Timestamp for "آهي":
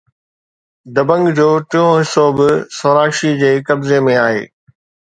4.25-4.43